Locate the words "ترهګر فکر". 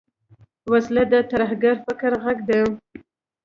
1.31-2.11